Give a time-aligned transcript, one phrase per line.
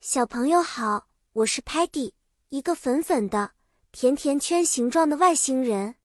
[0.00, 2.12] 小朋友好，我是 Patty，
[2.48, 3.50] 一个粉粉的
[3.92, 5.96] 甜甜圈形状的外星人。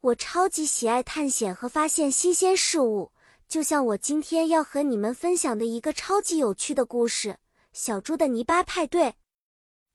[0.00, 3.12] 我超级喜爱探险和发现新鲜事物，
[3.46, 7.28] 就像我今天要和你们分享的一个超级有趣的故事
[7.72, 9.04] 《小猪的泥巴派对》。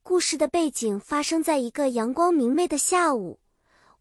[0.03, 3.41] 故事的背景发生在一个阳光明媚的下午，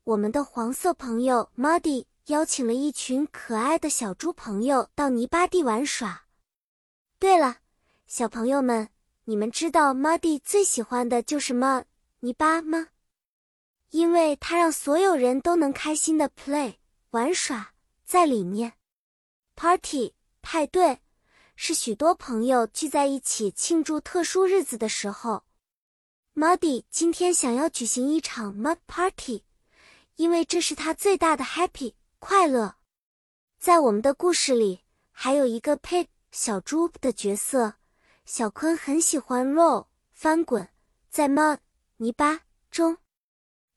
[0.05, 6.27] 我们的黄色朋友 Muddy 邀请了一群可爱的小猪朋友到泥巴地玩耍。
[7.19, 7.57] 对了，
[8.07, 8.89] 小朋友们。
[9.29, 11.85] 你们知道 Muddy 最喜欢的就是 mud
[12.21, 12.91] 泥巴吗？
[13.91, 16.77] 因为它让所有人都能开心的 play
[17.11, 17.73] 玩耍
[18.05, 18.75] 在里面。
[19.57, 20.13] Party
[20.43, 21.01] 派对
[21.57, 25.43] 是许多朋友聚在一起庆祝特殊日子的时候。
[26.37, 29.43] Muddy 今天想要举行一场 mud party，
[30.15, 32.77] 因为这是他最大的 happy 快乐。
[33.59, 37.75] 在我们的故事里，还有一个 pig 小猪的角色。
[38.27, 40.69] 小坤很喜欢 roll 翻滚
[41.09, 41.59] 在 mud
[41.99, 42.41] 泥巴
[42.73, 42.99] 中。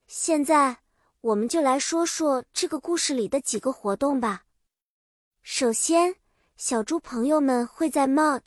[0.08, 0.76] 现在
[1.22, 4.46] 我们就来说说这个故事里的几个活动吧。
[5.44, 6.16] 首先，
[6.58, 8.42] 小猪朋友们会在 mud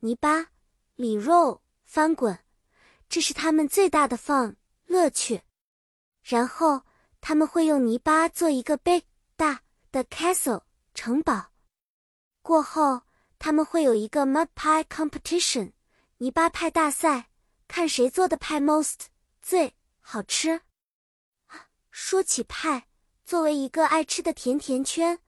[0.00, 0.48] 泥巴
[0.94, 2.38] 里 roll 翻滚，
[3.08, 5.40] 这是他们最大的 fun 乐趣。
[6.22, 6.82] 然后，
[7.22, 9.04] 他们会用泥巴做一个 big
[9.36, 10.60] 大的 castle
[10.92, 11.46] 城堡。
[12.42, 13.00] 过后。
[13.38, 15.72] 他们会有一个 mud pie competition
[16.18, 17.30] 泥巴派大赛，
[17.68, 19.06] 看谁做的派 most
[19.42, 20.62] 最好吃。
[21.90, 22.88] 说起派，
[23.24, 25.18] 作为一个爱吃的甜甜圈，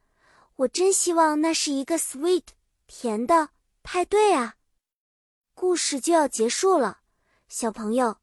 [0.56, 2.45] 我真希望那是一个 sweet
[2.86, 3.51] 甜的
[3.83, 4.56] 派对啊！
[5.55, 7.01] 故事就要结束了，
[7.48, 8.19] 小朋友，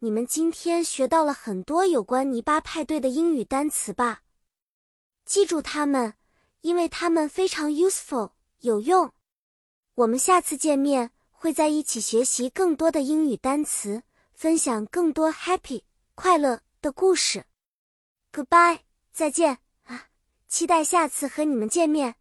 [0.00, 4.22] 你们今天学到了很多有关泥巴派对的英语单词吧？
[5.24, 6.14] 记住它们，
[6.60, 9.12] 因为它们非常 useful 有用。
[9.96, 14.02] 我们下次见面会在一起学习更多的英语单词，
[14.34, 17.46] 分享更多 happy 快乐的故事。
[18.30, 18.80] Goodbye，
[19.10, 20.08] 再见啊！
[20.48, 22.16] 期待下次和你们见面。